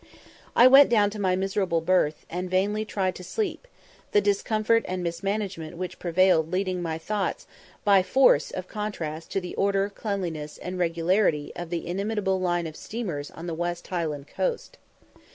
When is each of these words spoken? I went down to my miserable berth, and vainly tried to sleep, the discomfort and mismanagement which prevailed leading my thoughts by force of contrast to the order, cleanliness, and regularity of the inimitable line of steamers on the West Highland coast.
I 0.55 0.65
went 0.65 0.89
down 0.89 1.11
to 1.11 1.19
my 1.21 1.35
miserable 1.35 1.79
berth, 1.79 2.25
and 2.27 2.49
vainly 2.49 2.85
tried 2.85 3.13
to 3.17 3.23
sleep, 3.23 3.67
the 4.13 4.19
discomfort 4.19 4.83
and 4.87 5.03
mismanagement 5.03 5.77
which 5.77 5.99
prevailed 5.99 6.51
leading 6.51 6.81
my 6.81 6.97
thoughts 6.97 7.45
by 7.83 8.01
force 8.01 8.49
of 8.49 8.67
contrast 8.67 9.31
to 9.33 9.39
the 9.39 9.53
order, 9.57 9.91
cleanliness, 9.93 10.57
and 10.57 10.79
regularity 10.79 11.51
of 11.55 11.69
the 11.69 11.85
inimitable 11.85 12.39
line 12.39 12.65
of 12.65 12.75
steamers 12.75 13.29
on 13.29 13.45
the 13.45 13.53
West 13.53 13.85
Highland 13.89 14.25
coast. 14.27 14.79